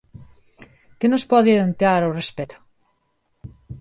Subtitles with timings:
[0.99, 2.57] Que nos pode adiantar ao respecto?